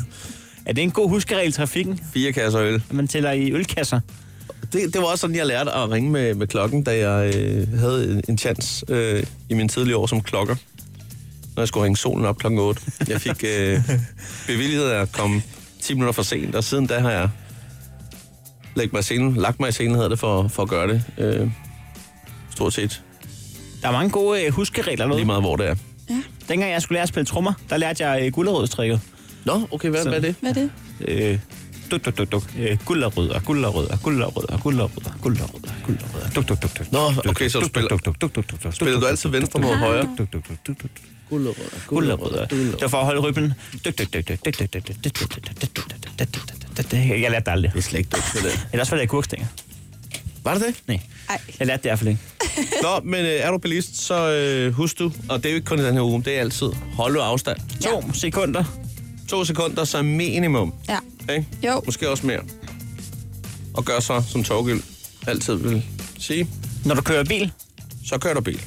[0.66, 2.00] Er det en god huskeregel i trafikken?
[2.14, 2.74] Fire kasser øl.
[2.74, 4.00] At man tæller i ølkasser?
[4.72, 7.78] Det, det var også sådan, jeg lærte at ringe med, med klokken, da jeg øh,
[7.78, 10.56] havde en, en chance øh, i mine tidlige år som klokker.
[11.56, 12.82] Når jeg skulle ringe solen op klokken 8.
[13.08, 13.80] Jeg fik øh,
[14.46, 15.42] bevilget at komme
[15.82, 17.28] 10 minutter for sent, og siden da har jeg
[18.74, 21.02] lagt mig i scenen, lagt mig i scenen, hedder det, for, for at gøre det.
[21.18, 21.48] Øh,
[22.50, 23.02] stort set.
[23.82, 25.14] Der er mange gode øh, huskeregler.
[25.14, 25.74] Lige meget, hvor det er.
[26.48, 29.00] Dengang jeg skulle lære at spille trommer, der lærte jeg øh, gulderødstrikket.
[29.44, 30.34] Nå, okay, hvad, hvad er det?
[30.40, 30.70] hvad er det?
[31.32, 31.38] Øh,
[31.90, 32.42] duk, duk, duk, duk.
[32.58, 35.70] Øh, gulderrødder, gulderrødder, gulderrødder, gulderrødder, gulderrødder.
[36.34, 36.92] Duk, duk, duk, duk.
[36.92, 36.98] Nå,
[37.30, 38.74] okay, så du spiller, Duk, duk, duk, duk, duk, duk.
[38.74, 40.08] spiller du altid venstre mod højre?
[40.18, 40.90] Duk, duk, duk, duk, duk.
[41.30, 41.62] Gulerødder.
[41.86, 42.76] Gulerødder.
[42.76, 43.52] Der får at holde ryppen.
[43.84, 43.94] Jeg
[47.30, 47.72] lærte det aldrig.
[47.72, 48.66] Det er slet ikke dygtigt for det.
[48.72, 49.46] Ellers var det agurkstænger.
[50.44, 50.74] Var det det?
[50.86, 51.00] Nej.
[51.30, 51.40] Ej.
[51.58, 52.20] Jeg lærte det i hvert fald ikke.
[52.82, 55.78] Nå, men er du bilist, så øh, husk du, og det er jo ikke kun
[55.78, 57.58] i den her uge, det er altid, hold du afstand.
[57.84, 57.90] Ja.
[57.90, 58.64] To sekunder.
[59.28, 60.74] To sekunder som minimum.
[60.88, 60.98] Ja.
[61.34, 61.46] Ikke?
[61.66, 61.82] Jo.
[61.86, 62.40] Måske også mere.
[63.74, 64.80] Og gør så, som Torgild
[65.26, 65.82] altid vil
[66.18, 66.48] sige.
[66.84, 67.52] Når du kører bil?
[68.06, 68.60] Så kører du bil.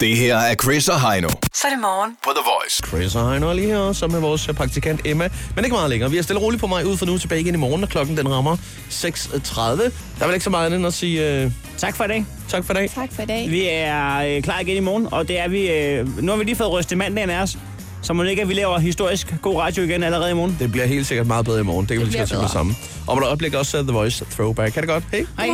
[0.00, 2.16] Det her er Chris og Heino Så er det morgen.
[2.24, 2.82] på The Voice.
[2.88, 5.28] Chris og Heino er lige her, som er vores øh, praktikant Emma.
[5.56, 6.10] Men ikke meget længere.
[6.10, 7.86] Vi er stille og roligt på mig ud for nu tilbage igen i morgen, når
[7.86, 8.56] klokken den rammer
[8.90, 9.60] 6.30.
[9.60, 11.30] Der er vel ikke så meget andet end at sige...
[11.42, 12.26] Øh, Tak for i dag.
[12.48, 12.90] tak for i dag.
[12.94, 13.50] Tak for i dag.
[13.50, 15.70] Vi er øh, klar igen i morgen, og det er vi...
[15.70, 17.56] Øh, nu har vi lige fået rystet mandagen af os,
[18.02, 20.56] så må det ikke, at vi laver historisk god radio igen allerede i morgen.
[20.60, 21.86] Det bliver helt sikkert meget bedre i morgen.
[21.88, 22.48] Det kan Det vi lige med bedre.
[22.48, 22.76] sammen.
[23.06, 24.72] Og med der oplæg også uh, The Voice Throwback.
[24.72, 25.04] Kan det godt?
[25.12, 25.26] Hej.
[25.38, 25.48] Hej.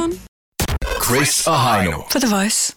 [1.05, 1.99] Chris og Heino.
[2.13, 2.75] På The Voice.